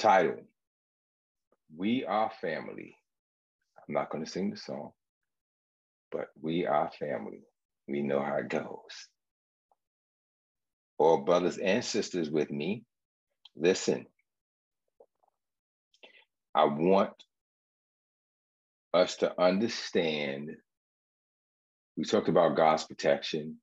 [0.00, 0.40] Title
[1.76, 2.96] We Are Family.
[3.76, 4.92] I'm not going to sing the song,
[6.10, 7.42] but we are family.
[7.86, 9.08] We know how it goes.
[10.96, 12.84] All brothers and sisters with me,
[13.54, 14.06] listen.
[16.54, 17.12] I want
[18.94, 20.56] us to understand.
[21.98, 23.58] We talked about God's protection.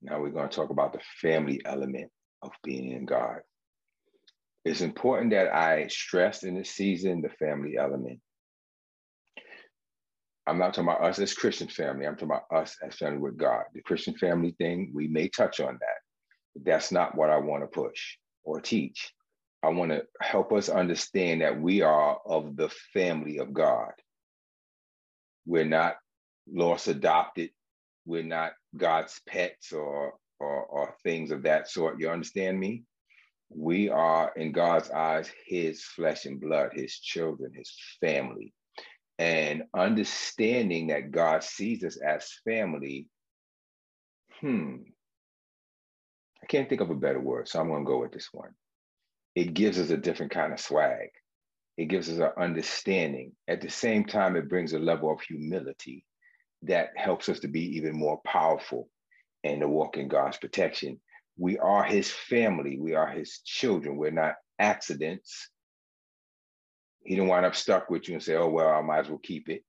[0.00, 2.10] Now we're going to talk about the family element
[2.40, 3.40] of being in God.
[4.64, 8.20] It's important that I stress in this season the family element.
[10.46, 12.06] I'm not talking about us as Christian family.
[12.06, 13.64] I'm talking about us as family with God.
[13.74, 15.98] The Christian family thing, we may touch on that.
[16.54, 19.12] But that's not what I want to push or teach.
[19.62, 23.92] I want to help us understand that we are of the family of God.
[25.46, 25.96] We're not
[26.50, 27.50] lost adopted.
[28.04, 31.98] We're not God's pets or, or, or things of that sort.
[31.98, 32.84] You understand me?
[33.50, 38.52] We are, in God's eyes, his flesh and blood, his children, his family.
[39.18, 43.08] And understanding that God sees us as family,
[44.40, 44.76] hmm,
[46.42, 48.50] I can't think of a better word, so I'm going to go with this one.
[49.34, 51.10] It gives us a different kind of swag.
[51.76, 53.32] It gives us an understanding.
[53.48, 56.04] At the same time, it brings a level of humility
[56.62, 58.88] that helps us to be even more powerful
[59.42, 61.00] and to walk in God's protection
[61.36, 62.78] we are his family.
[62.78, 63.96] We are his children.
[63.96, 65.48] We're not accidents.
[67.04, 69.20] He didn't wind up stuck with you and say, oh, well, I might as well
[69.22, 69.62] keep it.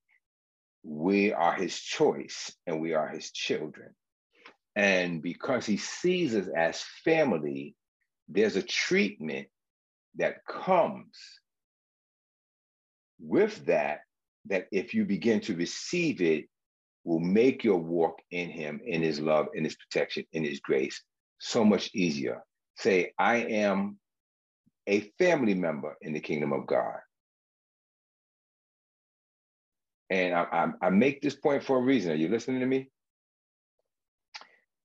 [0.84, 3.96] We are his choice and we are his children.
[4.76, 7.76] And because he sees us as family,
[8.28, 9.48] there's a treatment
[10.16, 11.18] that comes
[13.20, 14.02] with that,
[14.48, 16.46] that if you begin to receive it,
[17.04, 21.04] will make your walk in him, in his love, in his protection, in his grace,
[21.40, 22.44] so much easier.
[22.78, 23.98] Say, I am
[24.88, 26.98] a family member in the kingdom of God.
[30.10, 32.12] And I, I, I, make this point for a reason.
[32.12, 32.90] Are you listening to me?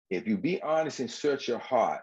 [0.08, 2.00] If you be honest and search your heart,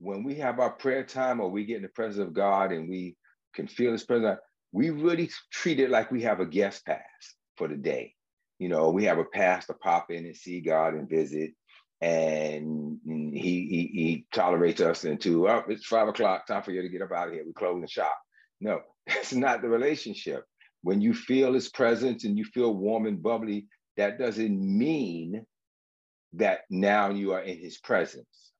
[0.00, 2.88] when we have our prayer time or we get in the presence of God and
[2.88, 3.16] we
[3.54, 4.38] can feel His presence,
[4.72, 7.02] we really treat it like we have a guest pass
[7.56, 8.14] for the day.
[8.58, 11.52] You know, we have a pass to pop in and see God and visit
[12.00, 16.88] and he, he, he tolerates us into oh, it's five o'clock, time for you to
[16.88, 17.44] get up out of here.
[17.44, 18.16] We close the shop.
[18.60, 20.44] No, that's not the relationship.
[20.82, 23.66] When you feel his presence and you feel warm and bubbly,
[23.96, 25.44] that doesn't mean
[26.34, 28.52] that now you are in his presence.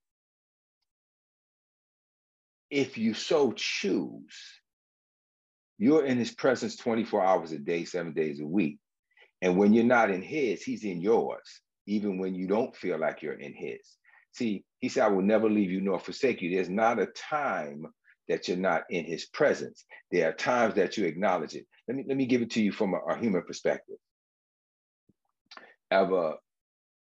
[2.70, 4.36] If you so choose,
[5.78, 8.78] you're in his presence 24 hours a day, seven days a week.
[9.40, 13.22] And when you're not in his, he's in yours even when you don't feel like
[13.22, 13.80] you're in his.
[14.32, 16.54] See, he said, I will never leave you nor forsake you.
[16.54, 17.86] There's not a time
[18.28, 19.84] that you're not in his presence.
[20.12, 21.66] There are times that you acknowledge it.
[21.88, 23.96] Let me, let me give it to you from a, a human perspective.
[25.90, 26.34] Ever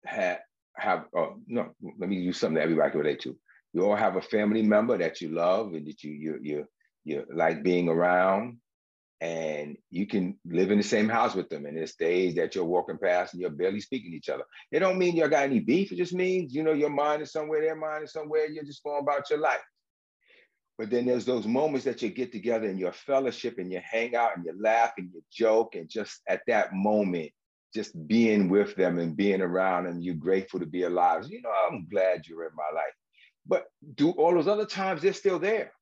[0.05, 0.39] had
[0.77, 3.35] have oh no, let me use something that everybody can relate to.
[3.73, 6.67] You all have a family member that you love and that you you you
[7.03, 8.59] you like being around
[9.21, 11.65] and you can live in the same house with them.
[11.65, 14.43] And there's days that you're walking past and you're barely speaking to each other.
[14.71, 15.91] It don't mean you got any beef.
[15.91, 18.83] It just means you know your mind is somewhere their mind is somewhere you're just
[18.83, 19.59] going about your life.
[20.77, 24.15] But then there's those moments that you get together and you fellowship and you hang
[24.15, 27.31] out and you laugh and you joke and just at that moment
[27.73, 31.25] just being with them and being around and you're grateful to be alive.
[31.27, 32.93] You know i'm glad you're in my life.
[33.45, 33.65] But
[33.95, 35.73] do all those other times they're still there.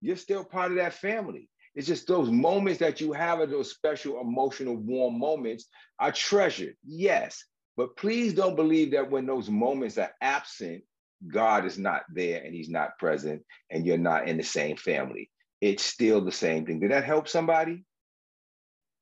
[0.00, 1.48] You're still part of that family
[1.80, 5.64] it's just those moments that you have those special emotional warm moments
[5.98, 7.42] are treasured, yes.
[7.74, 10.82] But please don't believe that when those moments are absent,
[11.26, 15.30] God is not there and he's not present and you're not in the same family.
[15.62, 16.80] It's still the same thing.
[16.80, 17.82] Did that help somebody?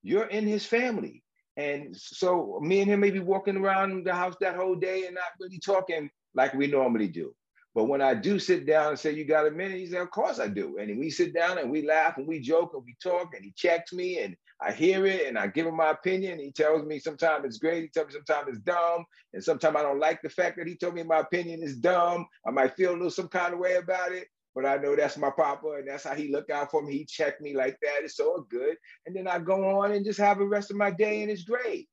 [0.05, 1.25] You're in his family.
[1.57, 5.17] And so me and him may be walking around the house that whole day and
[5.17, 7.35] not really talking like we normally do.
[7.75, 9.79] But when I do sit down and say, You got a minute?
[9.79, 10.79] He said, Of course I do.
[10.79, 13.53] And we sit down and we laugh and we joke and we talk and he
[13.57, 16.41] checks me and I hear it and I give him my opinion.
[16.41, 17.83] He tells me sometimes it's great.
[17.83, 19.05] He tells me sometimes it's dumb.
[19.33, 22.27] And sometimes I don't like the fact that he told me my opinion is dumb.
[22.47, 24.27] I might feel a little some kind of way about it.
[24.55, 26.99] But I know that's my papa and that's how he look out for me.
[26.99, 28.01] He checked me like that.
[28.03, 28.77] It's all good.
[29.07, 31.45] And then I go on and just have the rest of my day and it's
[31.45, 31.89] great.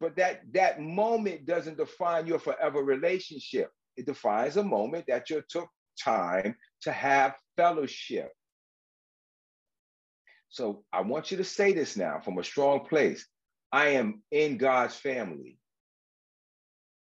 [0.00, 5.42] But that that moment doesn't define your forever relationship it defines a moment that you
[5.48, 5.68] took
[6.02, 8.30] time to have fellowship.
[10.48, 13.26] So I want you to say this now from a strong place.
[13.72, 15.58] I am in God's family.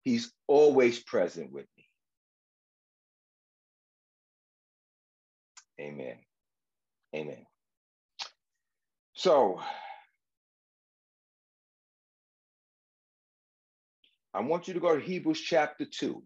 [0.03, 1.85] He's always present with me.
[5.79, 6.17] Amen.
[7.15, 7.45] Amen.
[9.13, 9.61] So,
[14.33, 16.21] I want you to go to Hebrews chapter 2.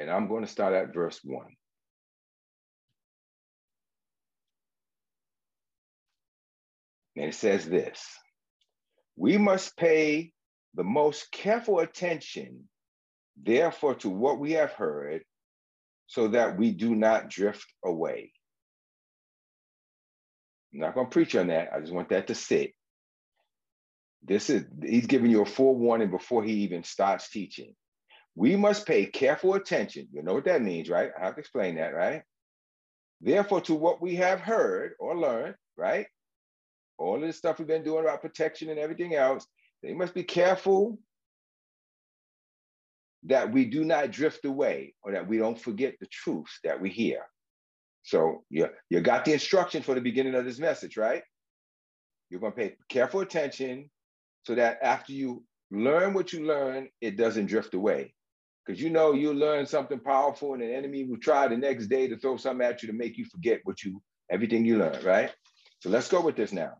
[0.00, 1.44] And I'm going to start at verse 1.
[7.16, 8.02] And it says this
[9.14, 10.32] We must pay
[10.72, 12.70] the most careful attention,
[13.40, 15.22] therefore, to what we have heard,
[16.06, 18.32] so that we do not drift away.
[20.72, 21.74] I'm not going to preach on that.
[21.74, 22.72] I just want that to sit.
[24.22, 27.74] This is, he's giving you a forewarning before he even starts teaching.
[28.36, 30.08] We must pay careful attention.
[30.12, 31.10] You know what that means, right?
[31.18, 32.22] I have to explain that, right?
[33.20, 36.06] Therefore, to what we have heard or learned, right?
[36.98, 39.46] All of the stuff we've been doing about protection and everything else,
[39.82, 40.98] they must be careful
[43.24, 46.88] that we do not drift away or that we don't forget the truths that we
[46.88, 47.22] hear.
[48.02, 51.22] So you, you got the instruction for the beginning of this message, right?
[52.30, 53.90] You're going to pay careful attention
[54.44, 58.14] so that after you learn what you learn, it doesn't drift away.
[58.64, 62.08] Because you know you learn something powerful and an enemy will try the next day
[62.08, 65.32] to throw something at you to make you forget what you everything you learned, right?
[65.80, 66.74] So let's go with this now.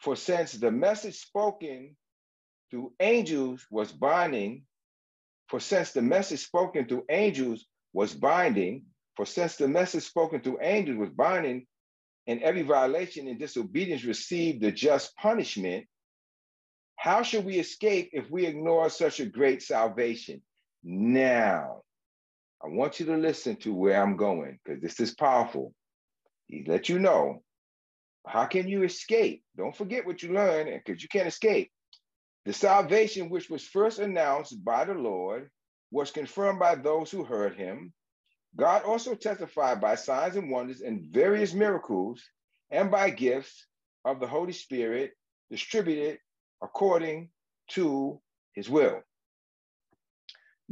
[0.00, 1.96] For since the message spoken
[2.70, 4.64] through angels was binding,
[5.48, 8.86] for since the message spoken through angels was binding,
[9.16, 11.66] for since the message spoken through angels was binding,
[12.26, 15.86] and every violation and disobedience received the just punishment,
[16.96, 20.40] how should we escape if we ignore such a great salvation?
[20.84, 21.82] Now,
[22.62, 25.74] I want you to listen to where I'm going because this is powerful.
[26.46, 27.42] He let you know
[28.26, 29.42] how can you escape?
[29.56, 31.70] Don't forget what you learned because you can't escape.
[32.44, 35.50] The salvation which was first announced by the Lord
[35.90, 37.92] was confirmed by those who heard him.
[38.56, 42.22] God also testified by signs and wonders and various miracles
[42.70, 43.66] and by gifts
[44.04, 45.12] of the Holy Spirit
[45.50, 46.18] distributed
[46.62, 47.28] according
[47.70, 48.20] to
[48.54, 49.02] his will.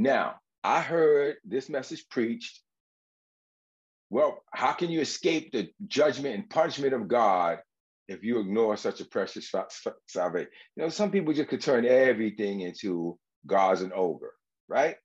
[0.00, 2.58] Now, I heard this message preached.
[4.08, 7.58] Well, how can you escape the judgment and punishment of God
[8.08, 9.52] if you ignore such a precious
[10.06, 10.48] salvation?
[10.74, 14.32] You know, some people just could turn everything into God's an ogre,
[14.68, 14.96] right?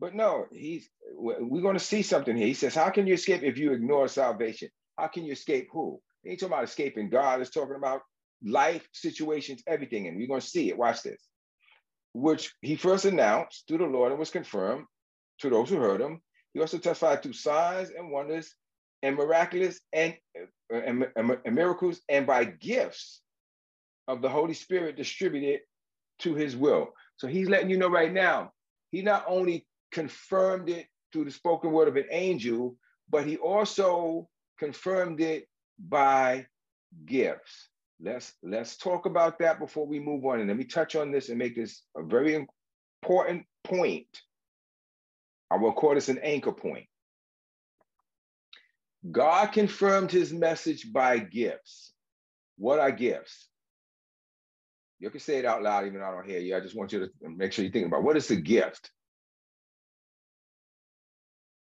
[0.00, 2.48] But no, he's we're going to see something here.
[2.48, 4.70] He says, How can you escape if you ignore salvation?
[4.98, 6.00] How can you escape who?
[6.24, 8.00] He ain't talking about escaping God, it's talking about
[8.44, 10.08] life situations, everything.
[10.08, 10.76] And we're going to see it.
[10.76, 11.28] Watch this.
[12.14, 14.84] Which he first announced through the Lord and was confirmed
[15.38, 16.20] to those who heard him.
[16.52, 18.54] He also testified to signs and wonders
[19.02, 20.14] and miraculous and,
[20.70, 23.22] and, and, and miracles and by gifts
[24.08, 25.60] of the Holy Spirit distributed
[26.20, 26.88] to his will.
[27.16, 28.52] So he's letting you know right now,
[28.90, 32.76] he not only confirmed it through the spoken word of an angel,
[33.08, 34.28] but he also
[34.58, 35.46] confirmed it
[35.78, 36.46] by
[37.04, 37.68] gifts.
[38.04, 40.40] Let's let's talk about that before we move on.
[40.40, 44.06] And let me touch on this and make this a very important point.
[45.50, 46.86] I will call this an anchor point.
[49.10, 51.92] God confirmed his message by gifts.
[52.56, 53.48] What are gifts?
[54.98, 56.56] You can say it out loud, even though I don't hear you.
[56.56, 58.90] I just want you to make sure you're thinking about what is a gift?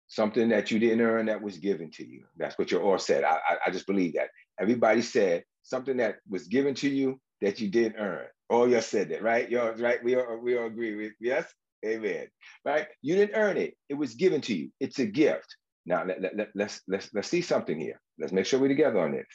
[0.08, 2.24] Something that you didn't earn that was given to you.
[2.36, 3.24] That's what you all said.
[3.24, 4.28] I, I, I just believe that.
[4.60, 8.26] Everybody said something that was given to you that you didn't earn.
[8.48, 9.50] All y'all said that, right?
[9.50, 10.02] Y'all, right?
[10.04, 11.52] We all, we all agree with yes?
[11.84, 12.28] Amen.
[12.64, 12.86] Right?
[13.02, 13.74] You didn't earn it.
[13.88, 14.70] It was given to you.
[14.80, 15.56] It's a gift.
[15.86, 18.00] Now let, let, let, let's let's let's see something here.
[18.18, 19.26] Let's make sure we're together on this.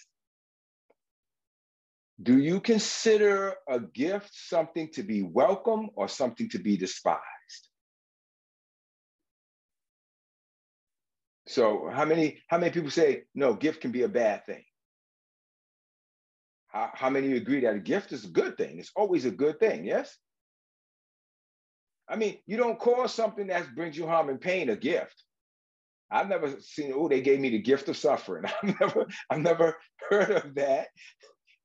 [2.22, 7.22] Do you consider a gift something to be welcome or something to be despised?
[11.48, 14.64] So how many how many people say no, gift can be a bad thing?
[16.70, 18.80] How, how many agree that a gift is a good thing?
[18.80, 20.16] It's always a good thing, yes?
[22.08, 25.24] I mean, you don't call something that brings you harm and pain a gift.
[26.12, 28.46] I've never seen, oh, they gave me the gift of suffering.
[28.64, 29.78] I've never, I've never
[30.10, 30.88] heard of that.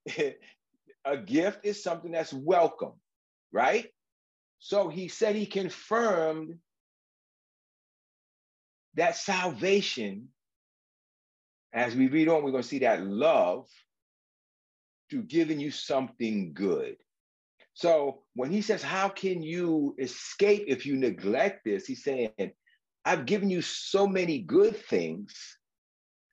[1.04, 2.92] a gift is something that's welcome,
[3.52, 3.86] right?
[4.58, 6.58] So he said he confirmed
[8.94, 10.28] that salvation.
[11.72, 13.66] As we read on, we're going to see that love
[15.14, 16.96] through giving you something good.
[17.74, 21.86] So when he says, How can you escape if you neglect this?
[21.86, 22.32] He's saying,
[23.04, 25.32] I've given you so many good things.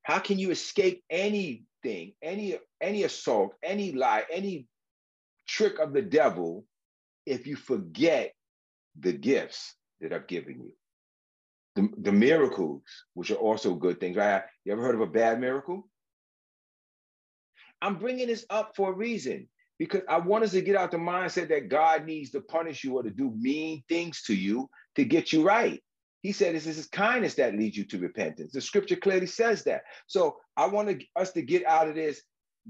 [0.01, 4.65] How can you escape anything, any any assault, any lie, any
[5.47, 6.65] trick of the devil
[7.27, 8.33] if you forget
[8.99, 10.71] the gifts that I've given you?
[11.75, 12.81] the, the miracles,
[13.13, 14.43] which are also good things, right?
[14.65, 15.87] You ever heard of a bad miracle?
[17.81, 19.47] I'm bringing this up for a reason
[19.79, 22.97] because I want us to get out the mindset that God needs to punish you
[22.97, 25.81] or to do mean things to you to get you right.
[26.21, 28.51] He said is his kindness that leads you to repentance.
[28.51, 29.81] The scripture clearly says that.
[30.05, 32.21] So I want us to get out of this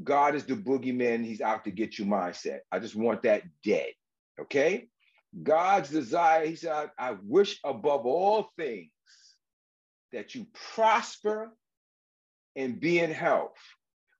[0.03, 2.59] God is the boogeyman, he's out to get you mindset.
[2.71, 3.89] I just want that dead.
[4.39, 4.87] Okay?
[5.43, 8.89] God's desire, he said, I, I wish above all things
[10.11, 11.51] that you prosper
[12.55, 13.57] and be in health.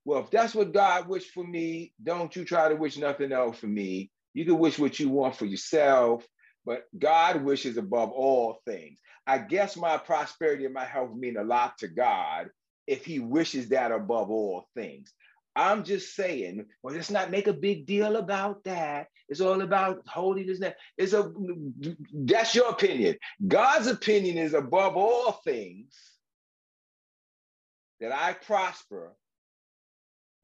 [0.04, 3.58] Well, if that's what God wished for me, don't you try to wish nothing else
[3.58, 4.10] for me.
[4.34, 6.26] You can wish what you want for yourself,
[6.64, 8.98] but God wishes above all things.
[9.26, 12.48] I guess my prosperity and my health mean a lot to God
[12.86, 15.12] if he wishes that above all things.
[15.54, 19.08] I'm just saying, well, let's not make a big deal about that.
[19.28, 20.58] It's all about holiness.
[20.96, 21.30] It's a
[22.12, 23.16] that's your opinion.
[23.46, 25.94] God's opinion is above all things
[28.00, 29.14] that I prosper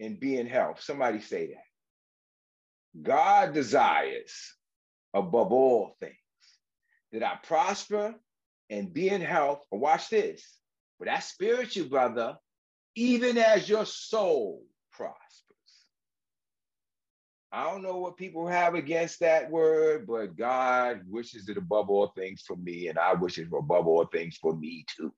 [0.00, 0.80] and be in health.
[0.82, 3.02] Somebody say that.
[3.02, 4.54] God desires
[5.14, 6.14] above all things
[7.12, 8.14] that I prosper
[8.70, 9.60] and be in health.
[9.70, 10.44] But watch this.
[10.98, 12.36] But that's spiritual, brother,
[12.94, 15.16] even as your soul prospers.
[17.50, 22.08] I don't know what people have against that word, but God wishes it above all
[22.08, 25.14] things for me, and I wish it above all things for me too.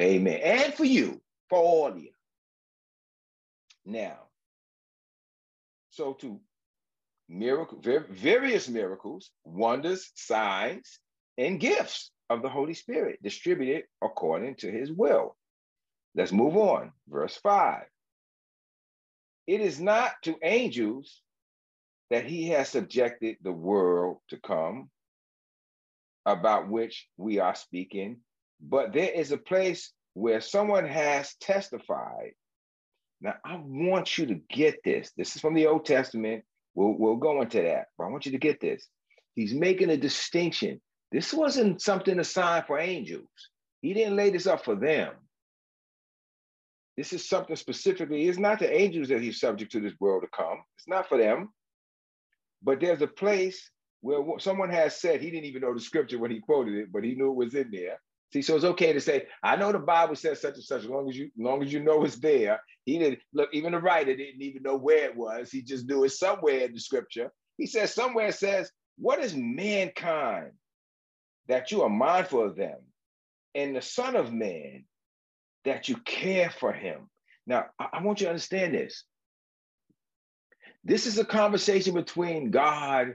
[0.00, 0.40] Amen.
[0.42, 2.10] And for you, for all of you.
[3.88, 4.18] Now,
[5.88, 6.38] so to
[7.26, 7.80] miracle,
[8.10, 10.98] various miracles, wonders, signs,
[11.38, 15.38] and gifts of the Holy Spirit distributed according to his will.
[16.14, 16.92] Let's move on.
[17.08, 17.84] Verse 5.
[19.46, 21.22] It is not to angels
[22.10, 24.90] that he has subjected the world to come,
[26.26, 28.18] about which we are speaking,
[28.60, 32.32] but there is a place where someone has testified.
[33.20, 35.12] Now, I want you to get this.
[35.16, 36.44] This is from the Old Testament.
[36.74, 38.86] We'll, we'll go into that, but I want you to get this.
[39.34, 40.80] He's making a distinction.
[41.10, 43.28] This wasn't something assigned for angels.
[43.82, 45.14] He didn't lay this up for them.
[46.96, 50.28] This is something specifically, it's not the angels that he's subject to this world to
[50.36, 50.62] come.
[50.76, 51.50] It's not for them.
[52.60, 53.70] But there's a place
[54.00, 57.04] where someone has said, he didn't even know the scripture when he quoted it, but
[57.04, 58.00] he knew it was in there.
[58.32, 60.88] See, so it's okay to say, I know the Bible says such and such, as
[60.88, 62.60] long as you, as long as you know it's there.
[62.84, 65.50] He didn't look, even the writer didn't even know where it was.
[65.50, 67.30] He just knew it somewhere in the scripture.
[67.56, 70.52] He says somewhere says, What is mankind
[71.48, 72.78] that you are mindful of them?
[73.54, 74.84] And the Son of Man
[75.64, 77.08] that you care for him.
[77.46, 79.04] Now, I, I want you to understand this.
[80.84, 83.14] This is a conversation between God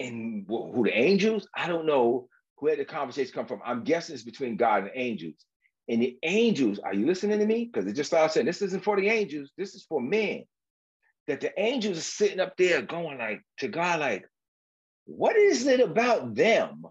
[0.00, 1.48] and who the angels?
[1.54, 2.28] I don't know
[2.60, 3.60] where the conversation come from.
[3.64, 5.44] I'm guessing it's between God and angels.
[5.88, 7.64] And the angels, are you listening to me?
[7.64, 10.44] Because it just started saying this isn't for the angels, this is for men.
[11.26, 14.24] That the angels are sitting up there going like to God, like,
[15.06, 16.84] what is it about them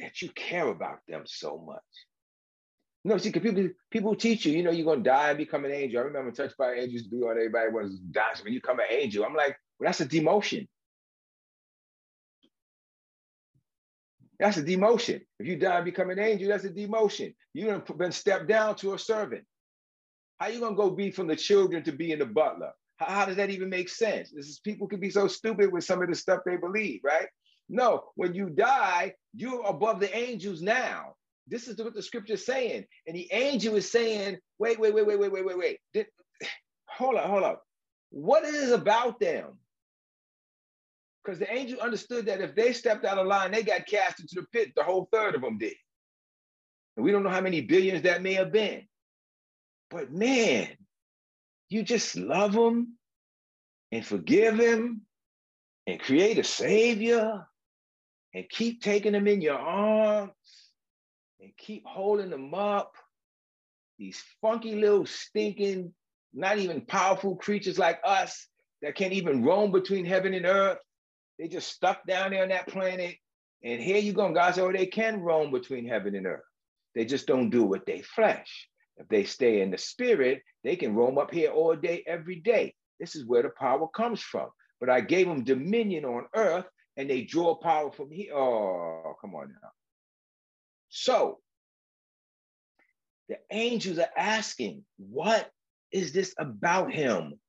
[0.00, 1.82] that you care about them so much.
[3.04, 5.64] You No, see, because people people teach you, you know, you're gonna die and become
[5.64, 6.00] an angel.
[6.00, 8.86] I remember touched by angels to be on everybody was dying when you become an
[8.90, 9.24] angel.
[9.24, 10.68] I'm like, well, that's a demotion.
[14.40, 15.20] That's a demotion.
[15.38, 17.34] If you die and become an angel, that's a demotion.
[17.52, 19.44] You've been stepped down to a servant.
[20.38, 22.72] How you gonna go be from the children to being the butler?
[22.96, 24.30] How, how does that even make sense?
[24.30, 27.26] This is people can be so stupid with some of the stuff they believe, right?
[27.68, 31.16] No, when you die, you're above the angels now.
[31.46, 32.86] This is what the scripture is saying.
[33.06, 35.58] And the angel is saying, wait, wait, wait, wait, wait, wait, wait,
[35.94, 36.06] wait.
[36.88, 37.62] Hold up, hold up.
[38.10, 39.58] What is about them?
[41.24, 44.36] Because the angel understood that if they stepped out of line, they got cast into
[44.36, 44.72] the pit.
[44.74, 45.74] The whole third of them did.
[46.96, 48.86] And we don't know how many billions that may have been.
[49.90, 50.68] But man,
[51.68, 52.94] you just love him
[53.92, 55.02] and forgive him
[55.86, 57.46] and create a savior
[58.34, 60.32] and keep taking them in your arms
[61.40, 62.94] and keep holding them up.
[63.98, 65.92] These funky little stinking,
[66.32, 68.46] not even powerful creatures like us
[68.82, 70.78] that can't even roam between heaven and earth.
[71.40, 73.16] They just stuck down there on that planet.
[73.64, 74.30] And here you go.
[74.30, 76.44] God said, oh, they can roam between heaven and earth.
[76.94, 78.68] They just don't do what they flesh.
[78.98, 82.74] If they stay in the spirit, they can roam up here all day, every day.
[82.98, 84.50] This is where the power comes from.
[84.80, 86.66] But I gave them dominion on earth
[86.98, 88.34] and they draw power from here.
[88.34, 89.70] Oh, come on now.
[90.90, 91.38] So
[93.30, 95.50] the angels are asking, what
[95.90, 97.40] is this about him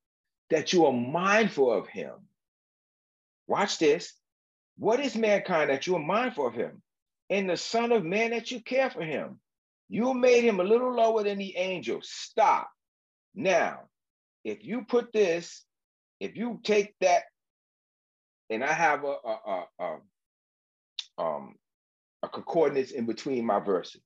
[0.48, 2.12] that you are mindful of him?
[3.46, 4.12] Watch this.
[4.78, 6.82] What is mankind that you are mindful of him?
[7.30, 9.40] And the Son of Man that you care for him.
[9.88, 12.08] You made him a little lower than the angels.
[12.10, 12.70] Stop.
[13.34, 13.80] Now,
[14.44, 15.64] if you put this,
[16.20, 17.24] if you take that,
[18.50, 19.98] and I have a, a, a, a
[21.18, 21.54] um,
[22.22, 24.02] a concordance in between my verses.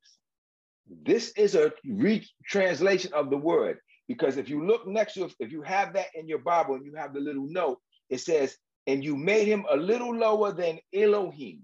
[1.02, 3.78] This is a retranslation of the word
[4.08, 6.94] because if you look next to if you have that in your Bible and you
[6.94, 7.78] have the little note,
[8.08, 11.62] it says, and you made him a little lower than Elohim.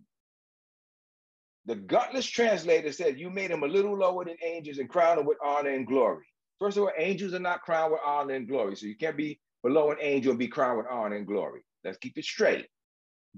[1.67, 5.26] The gutless translator said, You made him a little lower than angels and crowned him
[5.26, 6.26] with honor and glory.
[6.59, 8.76] First of all, angels are not crowned with honor and glory.
[8.76, 11.61] So you can't be below an angel and be crowned with honor and glory.
[11.85, 12.67] Let's keep it straight.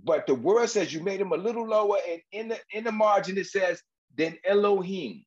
[0.03, 2.93] But the word says you made him a little lower, and in the in the
[2.93, 3.81] margin it says,
[4.17, 5.25] than Elohim.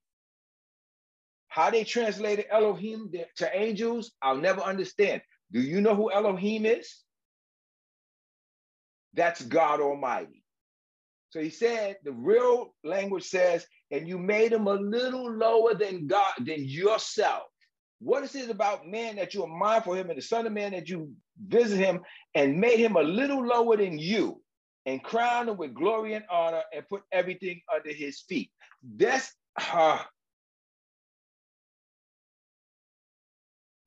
[1.47, 5.21] How they translated Elohim to angels, I'll never understand.
[5.51, 7.03] Do you know who Elohim is?
[9.13, 10.43] That's God Almighty.
[11.29, 16.07] So he said, the real language says, and you made him a little lower than
[16.07, 17.43] God, than yourself.
[17.99, 20.53] What is it about man that you are mindful of him and the son of
[20.53, 21.11] man that you
[21.47, 22.01] visit him
[22.35, 24.41] and made him a little lower than you
[24.85, 28.51] and crowned him with glory and honor and put everything under his feet?
[28.95, 29.33] That's
[29.73, 29.99] uh,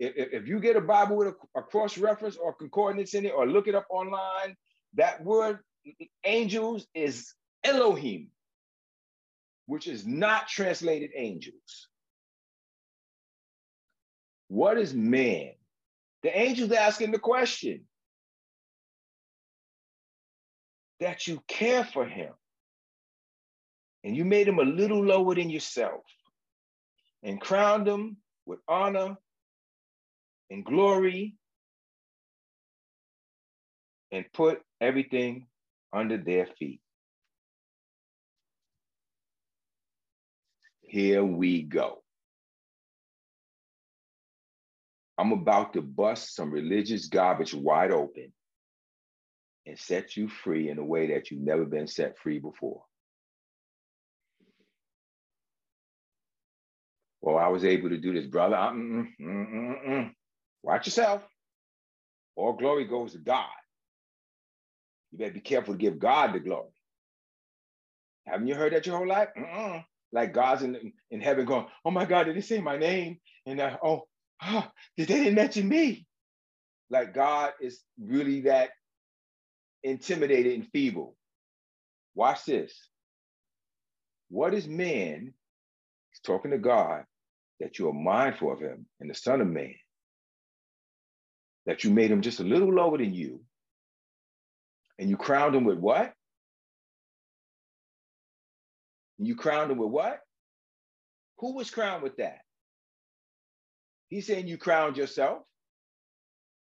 [0.00, 3.32] if, if you get a Bible with a, a cross reference or concordance in it
[3.34, 4.56] or look it up online,
[4.94, 5.60] that word
[6.24, 8.28] angels is Elohim,
[9.66, 11.88] which is not translated angels.
[14.48, 15.52] What is man?
[16.22, 17.82] The angel's asking the question
[20.98, 22.32] that you care for him
[24.04, 26.02] and you made him a little lower than yourself
[27.22, 29.16] and crowned him with honor
[30.50, 31.36] and glory
[34.12, 35.46] and put everything
[35.92, 36.80] under their feet.
[40.82, 42.02] Here we go.
[45.18, 48.32] I'm about to bust some religious garbage wide open
[49.66, 52.82] and set you free in a way that you've never been set free before.
[57.20, 58.56] Well, I was able to do this, brother.
[58.56, 60.14] Mm-mm, mm-mm, mm
[60.62, 61.22] Watch yourself.
[62.36, 63.46] All glory goes to God.
[65.12, 66.70] You better be careful to give God the glory.
[68.26, 69.28] Haven't you heard that your whole life?
[69.36, 69.84] Mm-mm.
[70.12, 73.18] Like God's in, in heaven going, oh my God, did they say my name?
[73.46, 74.06] And uh, oh,
[74.96, 76.06] did they didn't mention me?
[76.90, 78.70] Like God is really that
[79.82, 81.16] intimidated and feeble.
[82.14, 82.74] Watch this.
[84.28, 85.32] What is man?
[86.10, 87.04] He's talking to God
[87.60, 89.74] that you are mindful of him and the Son of Man,
[91.66, 93.40] that you made him just a little lower than you,
[95.00, 96.12] and you crowned him with what?
[99.18, 100.20] You crowned him with what?
[101.38, 102.40] Who was crowned with that?
[104.08, 105.42] He's saying you crowned yourself.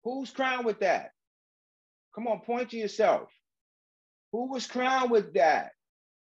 [0.02, 1.12] Who's crowned with that?
[2.14, 3.30] Come on, point to yourself.
[4.32, 5.70] Who was crowned with that?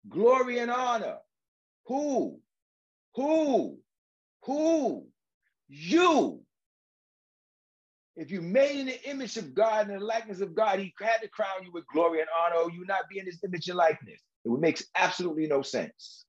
[0.09, 1.17] Glory and honor.
[1.85, 2.41] Who?
[3.15, 3.77] Who?
[4.43, 5.07] Who?
[5.69, 6.44] You.
[8.15, 11.17] If you made in the image of God and the likeness of God, he had
[11.21, 13.77] to crown you with glory and honor, or you not be in his image and
[13.77, 14.21] likeness.
[14.45, 16.25] It would makes absolutely no sense.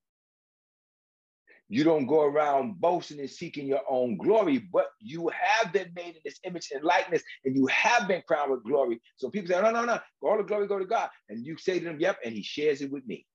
[1.68, 6.14] You don't go around boasting and seeking your own glory, but you have been made
[6.14, 9.00] in this image and likeness, and you have been crowned with glory.
[9.16, 11.08] So people say, oh, no, no, no, all the glory go to God.
[11.28, 13.26] And you say to them, yep, and he shares it with me.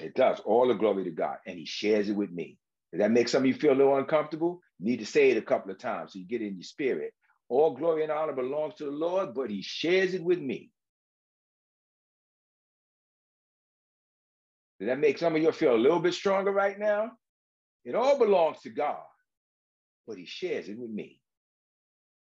[0.00, 2.58] It does, all the glory to God, and he shares it with me.
[2.92, 4.60] Does that make some of you feel a little uncomfortable?
[4.78, 7.12] You need to say it a couple of times so you get in your spirit.
[7.48, 10.70] All glory and honor belongs to the Lord, but he shares it with me.
[14.80, 17.12] Does that make some of you feel a little bit stronger right now?
[17.84, 19.02] It all belongs to God,
[20.06, 21.20] but He shares it with me.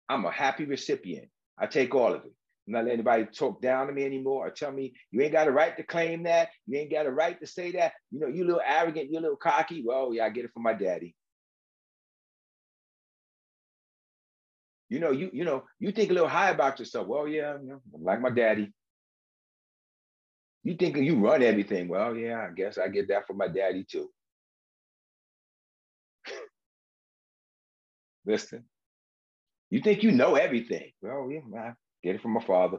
[0.09, 1.29] I'm a happy recipient.
[1.57, 2.33] I take all of it.
[2.67, 5.47] I'm not letting anybody talk down to me anymore or tell me you ain't got
[5.47, 6.49] a right to claim that.
[6.67, 7.93] You ain't got a right to say that.
[8.11, 9.83] You know, you little arrogant, you little cocky.
[9.85, 11.15] Well, yeah, I get it from my daddy.
[14.89, 17.07] You know, you you know, you think a little high about yourself.
[17.07, 18.71] Well, yeah, you know, like my daddy.
[20.63, 21.87] You think you run everything.
[21.87, 24.09] Well, yeah, I guess I get that from my daddy too.
[28.25, 28.65] Listen,
[29.69, 30.91] you think you know everything.
[31.01, 32.77] Well, yeah, I get it from my father.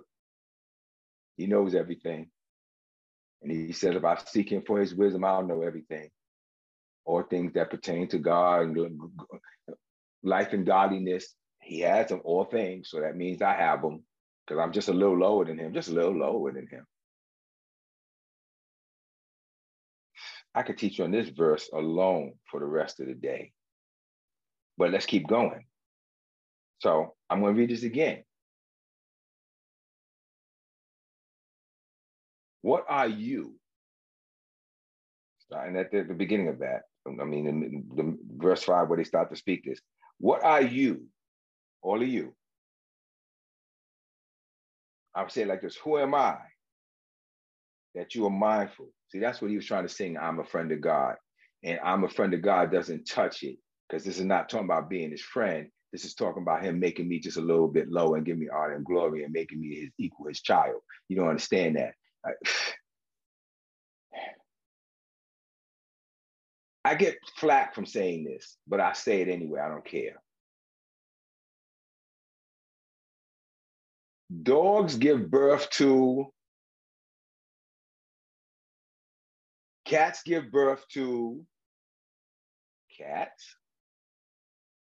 [1.37, 2.31] He knows everything.
[3.43, 6.09] And he says, if I seek him for his wisdom, I'll know everything.
[7.05, 8.99] All things that pertain to God and
[10.23, 11.35] life and godliness,
[11.67, 12.91] he has them all things.
[12.91, 14.05] So that means I have them.
[14.47, 16.87] because I'm just a little lower than him, just a little lower than him.
[20.55, 23.53] I could teach you on this verse alone for the rest of the day.
[24.79, 25.65] But let's keep going.
[26.79, 28.25] So I'm going to read this again.
[32.63, 33.55] What are you?
[35.41, 36.83] Starting at the, the beginning of that.
[37.09, 39.81] I mean, in the verse five where they start to speak this.
[40.19, 41.07] What are you?
[41.83, 42.35] All of you.
[45.15, 46.37] I would say like this Who am I
[47.95, 48.89] that you are mindful?
[49.09, 50.17] See, that's what he was trying to sing.
[50.19, 51.17] I'm a friend of God.
[51.65, 53.57] And I'm a friend of God doesn't touch it
[53.89, 55.69] because this is not talking about being his friend.
[55.93, 58.49] This is talking about him making me just a little bit low and giving me
[58.55, 60.83] honor and glory and making me his equal, his child.
[61.09, 61.95] You don't understand that.
[62.25, 62.33] I,
[66.85, 69.61] I get flack from saying this, but I say it anyway.
[69.61, 70.23] I don't care.
[74.43, 76.27] Dogs give birth to,
[79.85, 81.45] cats give birth to
[82.99, 83.57] cats.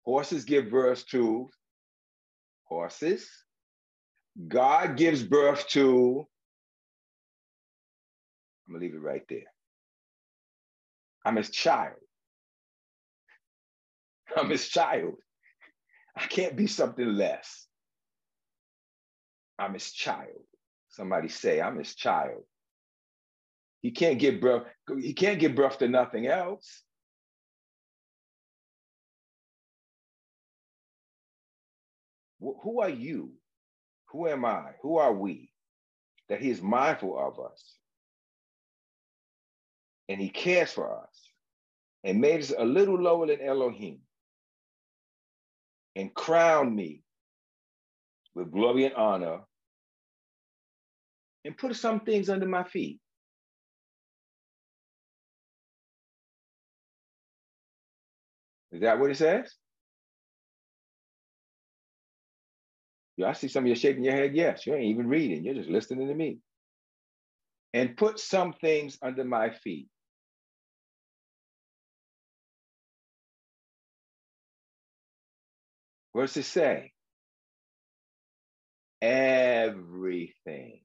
[0.03, 1.49] Horses give birth to
[2.65, 3.29] horses.
[4.47, 6.25] God gives birth to,
[8.67, 9.51] I'm gonna leave it right there.
[11.25, 11.97] I'm his child.
[14.35, 15.15] I'm his child.
[16.15, 17.67] I can't be something less.
[19.61, 20.43] I'm his child.
[20.89, 22.43] Somebody say, I'm his child.
[23.81, 24.63] He can't get birth,
[24.99, 26.81] he can't get birth to nothing else.
[32.39, 33.33] Who are you?
[34.09, 34.71] Who am I?
[34.81, 35.51] Who are we?
[36.27, 37.75] That he is mindful of us.
[40.09, 41.21] And he cares for us
[42.03, 43.99] and made us a little lower than Elohim
[45.95, 47.03] and crowned me
[48.33, 49.41] with glory and honor
[51.45, 52.99] and put some things under my feet.
[58.71, 59.53] Is that what it says?
[63.17, 64.35] Yeah, I see some of you shaking your head.
[64.35, 65.43] Yes, you ain't even reading.
[65.43, 66.39] You're just listening to me.
[67.73, 69.87] And put some things under my feet.
[76.13, 76.91] What does it say?
[79.01, 80.81] Everything.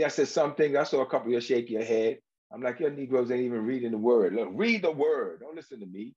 [0.00, 0.78] See, I said something.
[0.78, 2.20] I saw a couple of you shake your head.
[2.50, 4.32] I'm like, your Negroes ain't even reading the word.
[4.32, 5.40] Look, read the word.
[5.40, 6.14] Don't listen to me.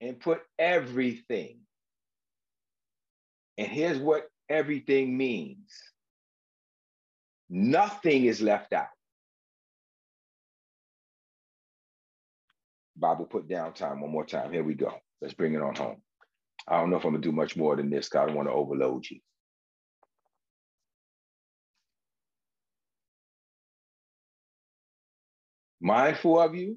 [0.00, 1.60] And put everything.
[3.56, 5.70] And here's what everything means
[7.48, 8.88] nothing is left out.
[12.96, 14.52] Bible put down time one more time.
[14.52, 14.92] Here we go.
[15.20, 16.02] Let's bring it on home.
[16.66, 18.48] I don't know if I'm gonna do much more than this because I don't want
[18.48, 19.20] to overload you.
[25.80, 26.76] Mindful of you,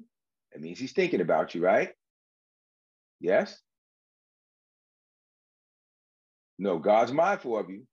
[0.52, 1.90] it means he's thinking about you, right?
[3.20, 3.58] Yes?
[6.58, 7.86] No, God's mindful of you,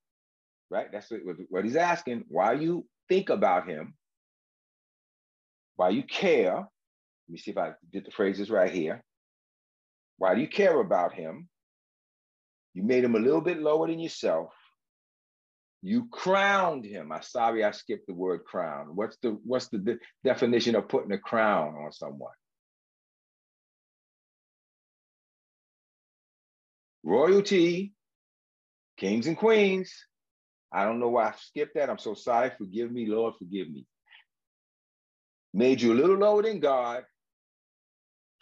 [0.70, 0.92] right?
[0.92, 2.26] That's what, what he's asking.
[2.28, 3.96] Why you think about him,
[5.76, 6.56] why you care.
[6.56, 9.04] Let me see if I did the phrases right here.
[10.18, 11.48] Why do you care about him?
[12.74, 14.52] You made him a little bit lower than yourself.
[15.82, 17.12] You crowned him.
[17.12, 18.96] I'm sorry I skipped the word crown.
[18.96, 22.34] What's the what's the de- definition of putting a crown on someone?
[27.04, 27.94] Royalty,
[28.98, 29.94] kings and queens.
[30.72, 31.90] I don't know why I skipped that.
[31.90, 32.52] I'm so sorry.
[32.58, 33.86] Forgive me, Lord, forgive me.
[35.54, 37.04] Made you a little lower than God,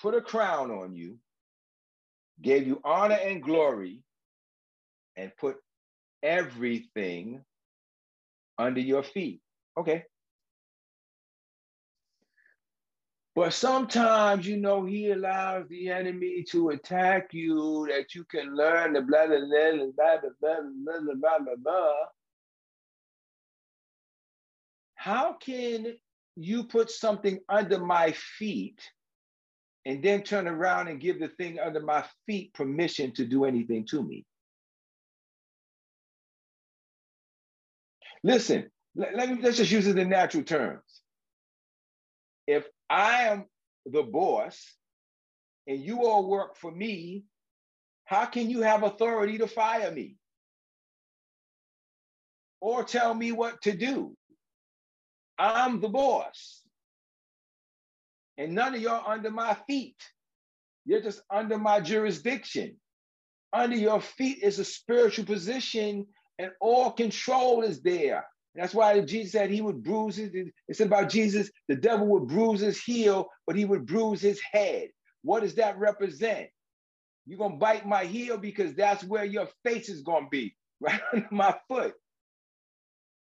[0.01, 1.19] put a crown on you,
[2.41, 4.01] gave you honor and glory,
[5.15, 5.57] and put
[6.23, 7.43] everything
[8.57, 9.41] under your feet.
[9.77, 10.05] Okay.
[13.35, 18.93] But sometimes, you know, he allows the enemy to attack you that you can learn
[18.93, 21.93] the blah, blah, blah, blah, blah, blah, blah, blah, blah, blah.
[24.95, 25.93] How can
[26.35, 28.81] you put something under my feet
[29.85, 33.85] and then turn around and give the thing under my feet permission to do anything
[33.91, 34.25] to me?
[38.27, 40.83] Listen, let, let me, let's just use it in natural terms.
[42.45, 43.45] If I am
[43.85, 44.61] the boss
[45.65, 47.23] and you all work for me,
[48.03, 50.17] how can you have authority to fire me?
[52.59, 54.13] Or tell me what to do?
[55.39, 56.63] I'm the boss.
[58.37, 60.03] And none of y'all under my feet.
[60.85, 62.75] You're just under my jurisdiction.
[63.53, 66.07] Under your feet is a spiritual position,
[66.39, 68.25] and all control is there.
[68.55, 72.27] That's why Jesus said he would bruise his, it said about Jesus, the devil would
[72.27, 74.89] bruise his heel, but he would bruise his head.
[75.21, 76.47] What does that represent?
[77.25, 81.27] You're gonna bite my heel because that's where your face is gonna be, right under
[81.29, 81.93] my foot.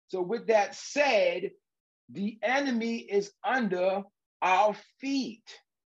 [0.08, 1.50] So, with that said,
[2.10, 4.02] the enemy is under
[4.42, 5.44] our feet.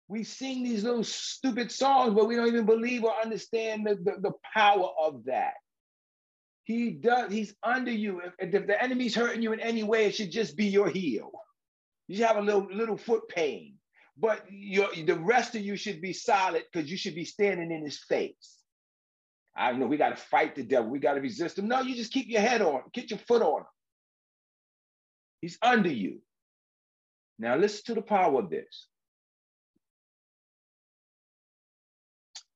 [0.08, 4.20] We sing these little stupid songs, but we don't even believe or understand the, the,
[4.20, 5.54] the power of that.
[6.64, 8.20] He does, he's under you.
[8.20, 11.30] If, if the enemy's hurting you in any way, it should just be your heel.
[12.06, 13.74] You have a little little foot pain.
[14.18, 17.98] But the rest of you should be solid because you should be standing in his
[17.98, 18.58] face.
[19.56, 20.90] I know we got to fight the devil.
[20.90, 21.68] We got to resist him.
[21.68, 23.66] No, you just keep your head on, get your foot on him.
[25.40, 26.20] He's under you.
[27.38, 28.86] Now listen to the power of this.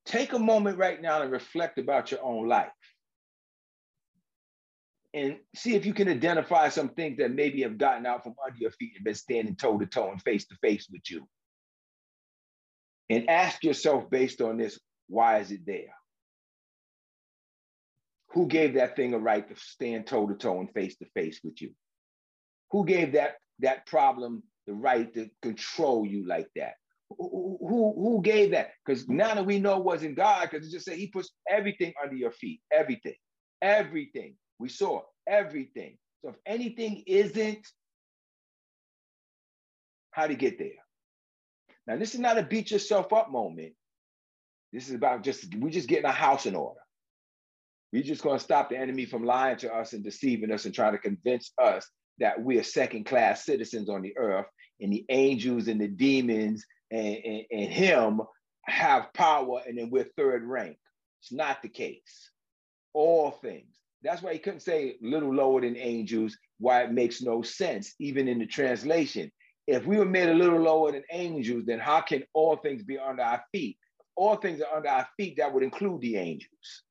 [0.05, 2.69] Take a moment right now and reflect about your own life.
[5.15, 8.59] And see if you can identify some things that maybe have gotten out from under
[8.59, 11.29] your feet and been standing toe to toe and face to face with you.
[13.09, 15.95] And ask yourself based on this, why is it there?
[18.31, 21.41] Who gave that thing a right to stand toe to toe and face to face
[21.45, 21.71] with you?
[22.73, 26.75] Who gave that, that problem the right to control you like that?
[27.11, 28.73] Who, who, who gave that?
[28.85, 31.93] Because now that we know it wasn't God, because it just said he puts everything
[32.03, 33.15] under your feet, everything,
[33.63, 34.35] everything.
[34.59, 35.99] We saw everything.
[36.23, 37.67] So if anything isn't,
[40.11, 40.71] how to get there?
[41.87, 43.75] Now, this is not a beat yourself up moment.
[44.73, 46.81] This is about just, we're just getting a house in order.
[47.93, 50.75] We're just going to stop the enemy from lying to us and deceiving us and
[50.75, 51.89] trying to convince us
[52.19, 54.47] that we're second class citizens on the earth
[54.81, 58.21] and the angels and the demons and, and, and him
[58.67, 60.77] have power and then we're third rank.
[61.23, 62.31] It's not the case.
[62.95, 63.75] All things.
[64.05, 68.29] That's why he couldn't say little lower than angels, why it makes no sense, even
[68.29, 69.33] in the translation.
[69.67, 72.99] If we were made a little lower than angels, then how can all things be
[72.99, 73.79] under our feet?
[74.17, 76.83] all things are under our feet, that would include the angels.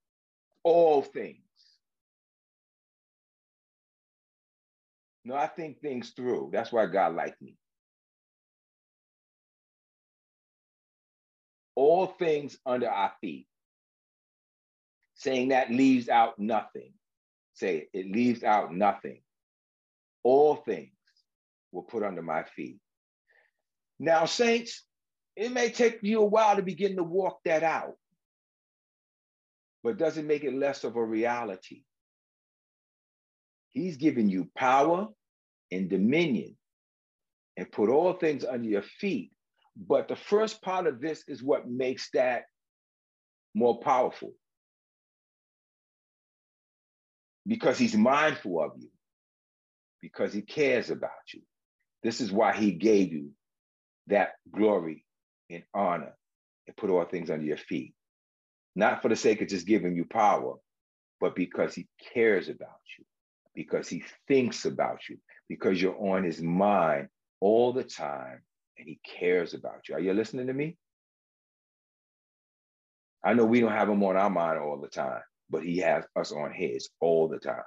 [0.63, 1.37] All things.
[5.25, 6.49] No, I think things through.
[6.51, 7.55] That's why God liked me.
[11.75, 13.47] All things under our feet.
[15.15, 16.93] Saying that leaves out nothing.
[17.53, 19.21] Say it, leaves out nothing.
[20.23, 20.91] All things
[21.71, 22.79] were put under my feet.
[23.99, 24.83] Now, saints,
[25.35, 27.95] it may take you a while to begin to walk that out,
[29.83, 31.83] but doesn't make it less of a reality.
[33.69, 35.07] He's given you power
[35.71, 36.55] and dominion
[37.57, 39.31] and put all things under your feet.
[39.75, 42.43] But the first part of this is what makes that
[43.55, 44.33] more powerful
[47.45, 48.89] because he's mindful of you,
[50.01, 51.41] because he cares about you.
[52.03, 53.31] This is why he gave you
[54.07, 55.05] that glory
[55.49, 56.13] and honor
[56.67, 57.93] and put all things under your feet.
[58.75, 60.55] Not for the sake of just giving you power,
[61.21, 63.05] but because he cares about you,
[63.53, 67.07] because he thinks about you, because you're on his mind
[67.39, 68.41] all the time
[68.77, 69.95] and he cares about you.
[69.95, 70.77] Are you listening to me?
[73.23, 75.21] I know we don't have him on our mind all the time,
[75.53, 77.63] but he has us on his all the time.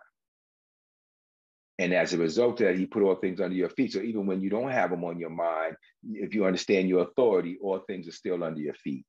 [1.79, 3.93] And as a result of that, he put all things under your feet.
[3.93, 5.77] So even when you don't have them on your mind,
[6.13, 9.05] if you understand your authority, all things are still under your feet.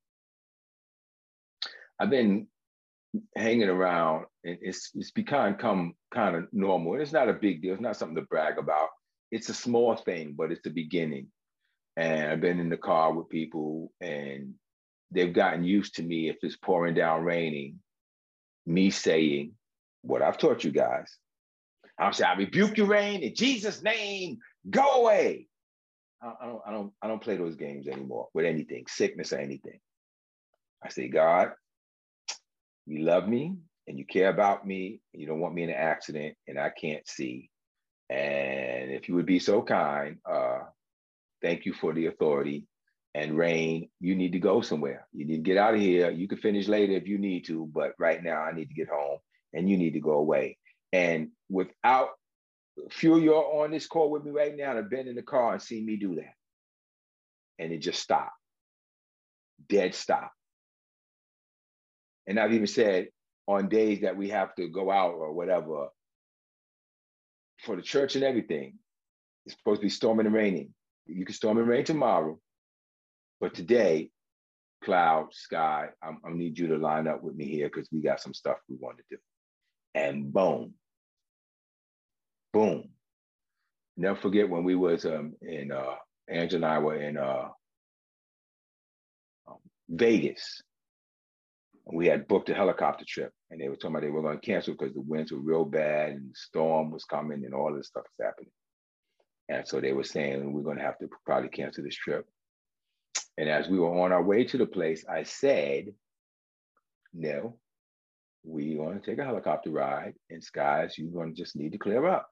[2.00, 2.48] I've been
[3.36, 6.94] hanging around and it's it's become come kind of normal.
[6.94, 7.74] And it's not a big deal.
[7.74, 8.90] It's not something to brag about.
[9.32, 11.28] It's a small thing, but it's the beginning.
[11.96, 14.54] And I've been in the car with people and
[15.10, 17.80] they've gotten used to me if it's pouring down raining,
[18.68, 19.54] me saying
[20.02, 21.16] what I've taught you guys.
[22.00, 24.38] I'm saying, I rebuke you, rain, in Jesus' name,
[24.70, 25.48] go away.
[26.22, 29.40] I, I, don't, I don't, I don't play those games anymore with anything, sickness or
[29.40, 29.80] anything.
[30.84, 31.52] I say, God,
[32.86, 33.56] you love me
[33.88, 35.02] and you care about me.
[35.14, 37.50] You don't want me in an accident and I can't see.
[38.10, 40.60] And if you would be so kind, uh,
[41.42, 42.68] thank you for the authority.
[43.18, 45.08] And Rain, you need to go somewhere.
[45.12, 46.12] You need to get out of here.
[46.12, 48.90] You can finish later if you need to, but right now I need to get
[48.90, 49.18] home
[49.54, 50.60] and you need to go away.
[50.94, 52.10] And without
[52.92, 55.62] few you're on this call with me right now have been in the car and
[55.62, 56.36] seen me do that.
[57.58, 58.38] And it just stopped.
[59.68, 60.32] Dead stop.
[62.28, 63.08] And I've even said
[63.48, 65.88] on days that we have to go out or whatever
[67.64, 68.76] for the church and everything,
[69.48, 70.76] it's supposed to be storming and raining.
[71.08, 72.40] You can storm and rain tomorrow,
[73.40, 74.10] but today
[74.84, 78.22] cloud, sky, I'm, I need you to line up with me here because we got
[78.22, 79.18] some stuff we want to do.
[79.96, 80.74] And boom,
[82.54, 82.90] boom.
[83.96, 85.96] Never forget when we was um, in, uh,
[86.30, 87.48] Angela and I were in uh,
[89.48, 89.58] um,
[89.90, 90.62] Vegas.
[91.92, 94.46] We had booked a helicopter trip and they were talking about they were going to
[94.46, 97.88] cancel because the winds were real bad and the storm was coming and all this
[97.88, 98.52] stuff was happening.
[99.50, 102.28] And so they were saying we're going to have to probably cancel this trip.
[103.38, 105.94] And as we were on our way to the place, I said,
[107.14, 107.58] no,
[108.44, 111.78] we're going to take a helicopter ride and skies, you're going to just need to
[111.78, 112.30] clear up.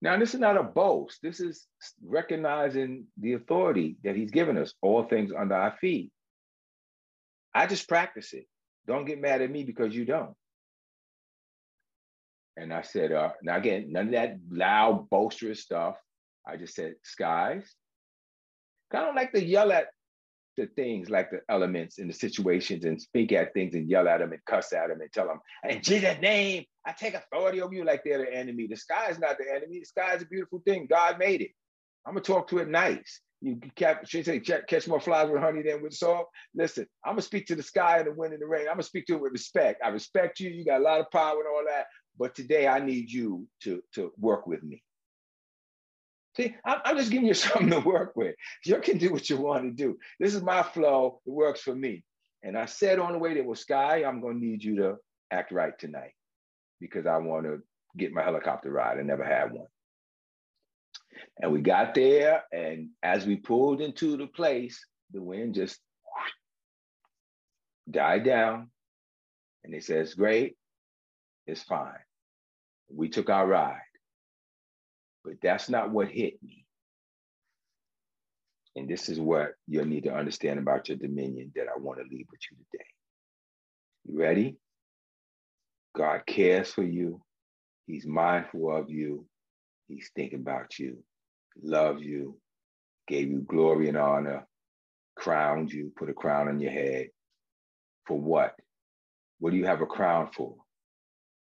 [0.00, 1.20] Now, this is not a boast.
[1.22, 1.66] This is
[2.04, 6.12] recognizing the authority that he's given us, all things under our feet.
[7.54, 8.46] I just practice it.
[8.86, 10.34] Don't get mad at me because you don't.
[12.56, 15.96] And I said, uh, now again, none of that loud, boisterous stuff.
[16.46, 17.74] I just said, skies.
[18.94, 19.88] I don't like to yell at
[20.56, 24.18] the things like the elements and the situations and speak at things and yell at
[24.18, 27.74] them and cuss at them and tell them, in Jesus' name, I take authority over
[27.74, 28.66] you like they're the enemy.
[28.68, 29.80] The sky is not the enemy.
[29.80, 30.86] The sky is a beautiful thing.
[30.88, 31.50] God made it.
[32.06, 33.20] I'm gonna talk to it nice.
[33.40, 36.28] You cap, she say catch more flies with honey than with salt.
[36.54, 38.68] Listen, I'm gonna speak to the sky and the wind and the rain.
[38.68, 39.82] I'm gonna speak to it with respect.
[39.84, 40.50] I respect you.
[40.50, 41.86] You got a lot of power and all that.
[42.18, 44.82] But today I need you to, to work with me.
[46.36, 48.34] See, I'm, I'm just giving you something to work with.
[48.64, 49.98] You can do what you want to do.
[50.18, 51.20] This is my flow.
[51.26, 52.04] It works for me.
[52.42, 54.96] And I said on the way that was Sky, I'm going to need you to
[55.30, 56.12] act right tonight
[56.80, 57.62] because I want to
[57.96, 58.98] get my helicopter ride.
[58.98, 59.66] I never had one.
[61.40, 65.78] And we got there, and as we pulled into the place, the wind just
[67.90, 68.70] died down.
[69.62, 70.56] And they It's great,
[71.46, 71.92] it's fine.
[72.92, 73.80] We took our ride.
[75.24, 76.66] But that's not what hit me.
[78.76, 82.04] And this is what you'll need to understand about your dominion that I want to
[82.10, 82.84] leave with you today.
[84.04, 84.56] You ready?
[85.96, 87.22] God cares for you.
[87.86, 89.26] He's mindful of you.
[89.88, 90.98] He's thinking about you,
[91.62, 92.38] loves you,
[93.06, 94.46] gave you glory and honor,
[95.14, 97.08] crowned you, put a crown on your head.
[98.06, 98.54] For what?
[99.38, 100.56] What do you have a crown for?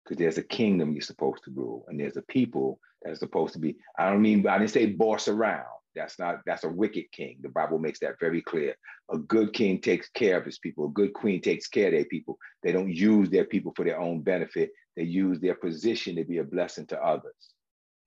[0.03, 3.59] Because there's a kingdom you're supposed to rule, and there's a people that's supposed to
[3.59, 3.77] be.
[3.97, 5.65] I don't mean I didn't say boss around.
[5.95, 7.37] That's not that's a wicked king.
[7.41, 8.75] The Bible makes that very clear.
[9.11, 10.85] A good king takes care of his people.
[10.85, 12.37] A good queen takes care of their people.
[12.63, 14.71] They don't use their people for their own benefit.
[14.95, 17.53] They use their position to be a blessing to others.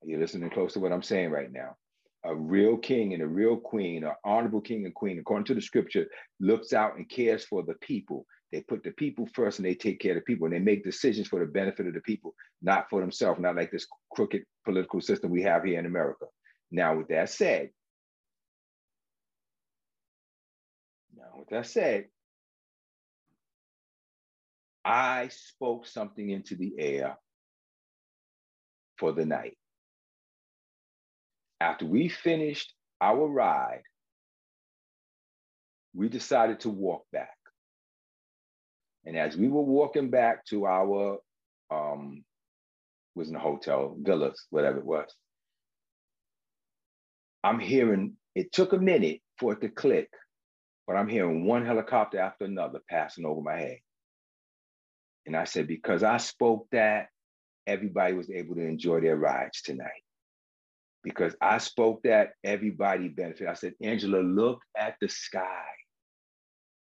[0.03, 1.77] Are you listening close to what I'm saying right now?
[2.25, 5.63] A real king and a real queen, an honorable king and queen, according to the
[5.63, 6.07] scripture,
[6.39, 8.27] looks out and cares for the people.
[8.53, 10.83] They put the people first and they take care of the people and they make
[10.83, 15.01] decisions for the benefit of the people, not for themselves, not like this crooked political
[15.01, 16.27] system we have here in America.
[16.71, 17.71] Now, with that said,
[21.17, 22.07] now with that said,
[24.85, 27.17] I spoke something into the air
[28.99, 29.57] for the night.
[31.61, 33.83] After we finished our ride,
[35.95, 37.37] we decided to walk back.
[39.05, 41.19] And as we were walking back to our,
[41.71, 42.25] um,
[43.15, 45.15] was in a hotel, villas, whatever it was,
[47.43, 50.11] I'm hearing, it took a minute for it to click,
[50.87, 53.79] but I'm hearing one helicopter after another passing over my head.
[55.27, 57.09] And I said, because I spoke that,
[57.67, 60.03] everybody was able to enjoy their rides tonight.
[61.03, 63.49] Because I spoke that, everybody benefited.
[63.49, 65.65] I said, Angela, look at the sky.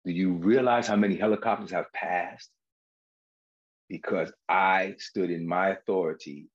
[0.04, 2.50] Do you realize how many helicopters have passed?
[3.88, 6.46] Because I stood in my authority,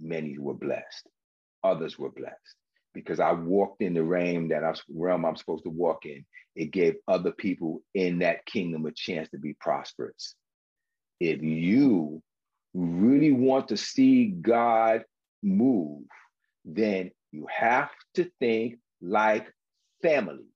[0.00, 1.08] many were blessed,
[1.62, 2.56] others were blessed.
[2.94, 6.24] Because I walked in the realm that I, realm I'm supposed to walk in,
[6.56, 10.34] it gave other people in that kingdom a chance to be prosperous.
[11.20, 12.22] If you
[12.74, 15.04] really want to see God
[15.42, 16.02] move,
[16.64, 19.52] then you have to think like
[20.02, 20.46] family.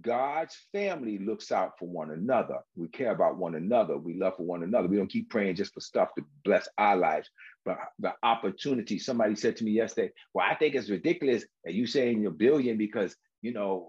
[0.00, 2.58] God's family looks out for one another.
[2.76, 3.96] We care about one another.
[3.96, 4.86] We love for one another.
[4.86, 7.28] We don't keep praying just for stuff to bless our lives,
[7.64, 8.98] but the opportunity.
[8.98, 12.76] Somebody said to me yesterday, Well, I think it's ridiculous that you saying you're billion
[12.76, 13.88] because, you know,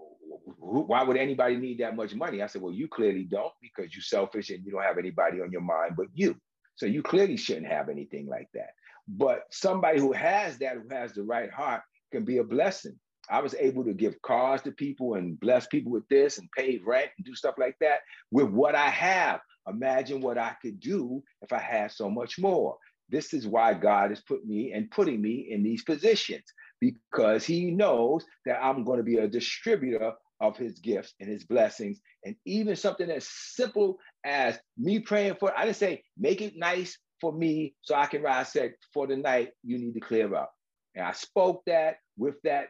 [0.58, 2.42] why would anybody need that much money?
[2.42, 5.52] I said, Well, you clearly don't because you're selfish and you don't have anybody on
[5.52, 6.36] your mind but you.
[6.76, 8.70] So you clearly shouldn't have anything like that.
[9.06, 12.98] But somebody who has that, who has the right heart, can be a blessing.
[13.30, 16.80] I was able to give cars to people and bless people with this and pay
[16.84, 18.00] rent and do stuff like that
[18.30, 19.40] with what I have.
[19.68, 22.76] Imagine what I could do if I had so much more.
[23.08, 26.44] This is why God has put me and putting me in these positions
[26.80, 31.44] because He knows that I'm going to be a distributor of his gifts and his
[31.44, 32.00] blessings.
[32.24, 36.98] And even something as simple as me praying for, I didn't say, make it nice
[37.20, 40.34] for me so I can rise I said for the night, you need to clear
[40.34, 40.52] up.
[40.94, 42.68] And I spoke that with that,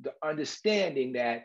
[0.00, 1.44] the understanding that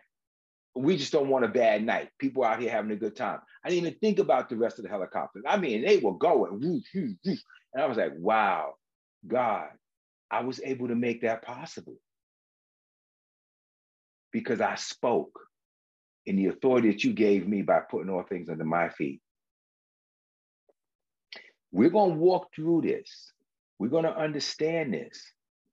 [0.75, 2.09] we just don't want a bad night.
[2.19, 3.39] People out here having a good time.
[3.63, 5.43] I didn't even think about the rest of the helicopters.
[5.47, 7.39] I mean, they were going, woof, woof, woof.
[7.73, 8.73] and I was like, wow,
[9.25, 9.69] God,
[10.29, 11.95] I was able to make that possible
[14.31, 15.39] because I spoke
[16.25, 19.21] in the authority that you gave me by putting all things under my feet.
[21.71, 23.31] We're going to walk through this.
[23.79, 25.21] We're going to understand this.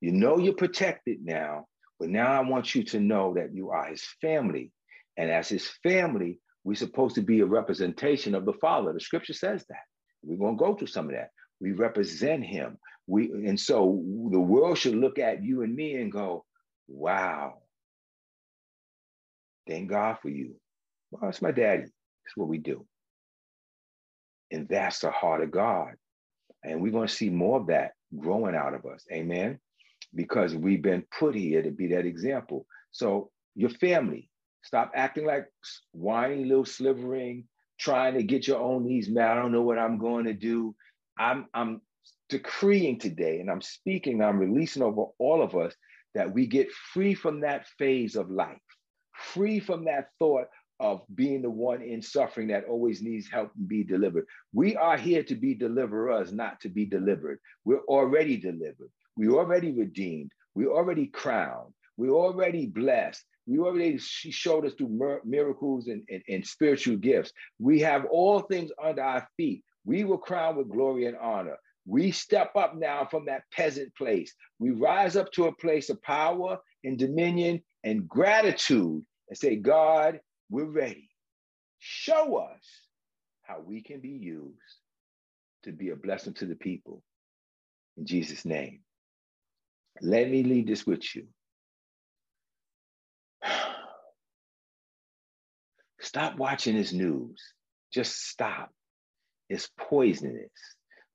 [0.00, 1.66] You know you're protected now,
[2.02, 4.72] but now I want you to know that you are his family.
[5.16, 8.92] And as his family, we're supposed to be a representation of the Father.
[8.92, 9.84] The scripture says that.
[10.24, 11.30] We're going to go through some of that.
[11.60, 12.78] We represent him.
[13.06, 16.44] We and so the world should look at you and me and go,
[16.88, 17.58] wow.
[19.68, 20.56] Thank God for you.
[21.12, 21.82] Well, it's my daddy.
[21.82, 22.84] That's what we do.
[24.50, 25.92] And that's the heart of God.
[26.64, 29.04] And we're going to see more of that growing out of us.
[29.12, 29.60] Amen.
[30.14, 32.66] Because we've been put here to be that example.
[32.90, 34.28] So, your family,
[34.62, 35.46] stop acting like
[35.92, 37.44] whiny little slivering,
[37.78, 39.30] trying to get your own needs met.
[39.30, 40.74] I don't know what I'm going to do.
[41.18, 41.80] I'm, I'm
[42.28, 45.74] decreeing today and I'm speaking, I'm releasing over all of us
[46.14, 48.60] that we get free from that phase of life,
[49.14, 50.46] free from that thought
[50.80, 54.26] of being the one in suffering that always needs help and be delivered.
[54.52, 57.38] We are here to be deliverers, not to be delivered.
[57.64, 58.90] We're already delivered.
[59.16, 60.32] We already redeemed.
[60.54, 61.72] We already crowned.
[61.96, 63.24] We already blessed.
[63.46, 67.32] We already she showed us through miracles and, and, and spiritual gifts.
[67.58, 69.64] We have all things under our feet.
[69.84, 71.56] We were crowned with glory and honor.
[71.84, 74.32] We step up now from that peasant place.
[74.60, 80.20] We rise up to a place of power and dominion and gratitude and say, God,
[80.48, 81.10] we're ready.
[81.80, 82.62] Show us
[83.42, 84.54] how we can be used
[85.64, 87.02] to be a blessing to the people.
[87.96, 88.81] In Jesus' name.
[90.00, 91.26] Let me leave this with you.
[96.00, 97.40] Stop watching this news.
[97.92, 98.70] Just stop.
[99.48, 100.50] It's poisonous.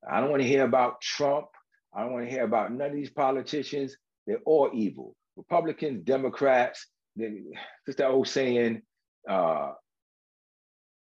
[0.08, 1.46] I don't want to hear about Trump.
[1.94, 3.96] I don't want to hear about none of these politicians.
[4.26, 5.16] They're all evil.
[5.36, 7.42] Republicans, Democrats, they,
[7.86, 8.82] just that old saying,
[9.28, 9.72] uh,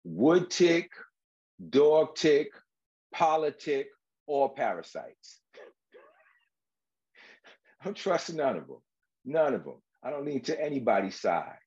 [0.05, 0.91] wood tick,
[1.68, 2.49] dog tick,
[3.12, 3.89] politic,
[4.27, 5.39] or parasites.
[7.81, 8.83] I don't trust none of them.
[9.24, 9.81] None of them.
[10.03, 11.59] I don't lean to anybody's side.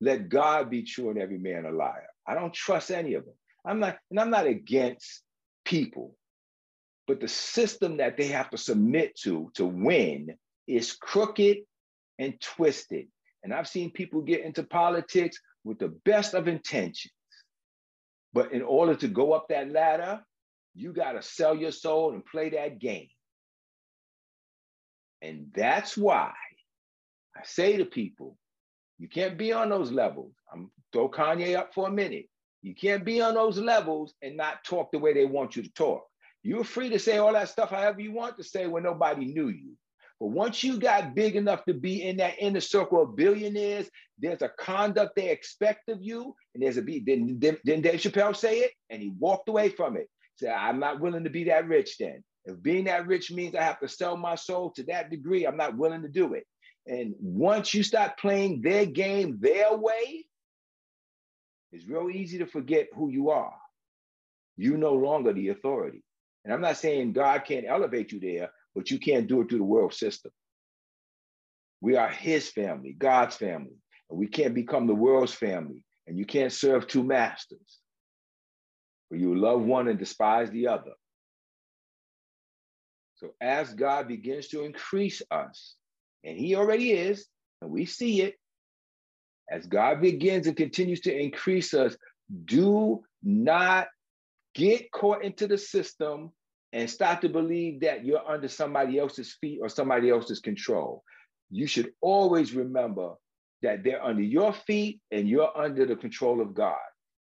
[0.00, 2.08] Let God be true and every man a liar.
[2.26, 3.34] I don't trust any of them.
[3.64, 5.22] I'm not, and I'm not against
[5.64, 6.16] people,
[7.06, 10.36] but the system that they have to submit to to win
[10.66, 11.58] is crooked
[12.18, 13.06] and twisted.
[13.44, 17.12] And I've seen people get into politics with the best of intentions.
[18.32, 20.20] But in order to go up that ladder,
[20.74, 23.08] you got to sell your soul and play that game.
[25.22, 26.32] And that's why
[27.36, 28.36] I say to people,
[28.98, 30.34] you can't be on those levels.
[30.52, 32.26] I'm throw Kanye up for a minute.
[32.60, 35.72] You can't be on those levels and not talk the way they want you to
[35.72, 36.04] talk.
[36.42, 39.48] You're free to say all that stuff however you want to say when nobody knew
[39.48, 39.76] you.
[40.20, 44.42] But once you got big enough to be in that inner circle of billionaires, there's
[44.42, 47.00] a conduct they expect of you, and there's a be.
[47.00, 48.70] Didn't, didn't Dave Chappelle say it?
[48.88, 50.08] And he walked away from it.
[50.36, 53.62] Said, "I'm not willing to be that rich." Then, if being that rich means I
[53.62, 56.44] have to sell my soul to that degree, I'm not willing to do it.
[56.86, 60.26] And once you start playing their game their way,
[61.70, 63.54] it's real easy to forget who you are.
[64.56, 66.02] You no longer the authority.
[66.44, 69.58] And I'm not saying God can't elevate you there, but you can't do it through
[69.58, 70.32] the world system.
[71.80, 73.76] We are his family, God's family.
[74.10, 75.82] And we can't become the world's family.
[76.06, 77.78] And you can't serve two masters.
[79.08, 80.92] For you love one and despise the other.
[83.22, 85.76] So as God begins to increase us,
[86.24, 87.24] and he already is,
[87.60, 88.34] and we see it,
[89.48, 91.96] as God begins and continues to increase us,
[92.46, 93.86] do not
[94.56, 96.32] get caught into the system
[96.72, 101.04] and start to believe that you're under somebody else's feet or somebody else's control.
[101.48, 103.14] You should always remember
[103.62, 106.74] that they're under your feet and you're under the control of God.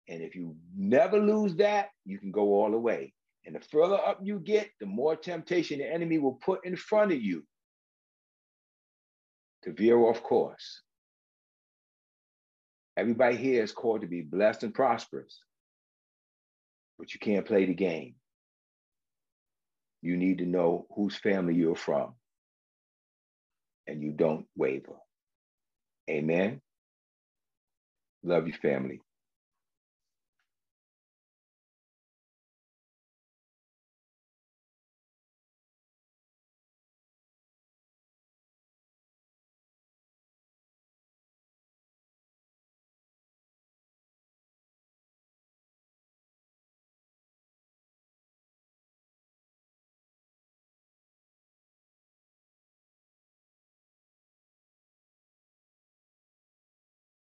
[0.08, 3.14] And if you never lose that, you can go all the way.
[3.46, 7.12] And the further up you get, the more temptation the enemy will put in front
[7.12, 7.44] of you
[9.62, 10.82] to veer off course.
[12.96, 15.38] Everybody here is called to be blessed and prosperous,
[16.98, 18.16] but you can't play the game
[20.06, 22.14] you need to know whose family you're from.
[23.88, 24.96] And you don't waver.
[26.08, 26.60] Amen.
[28.22, 29.00] Love your family.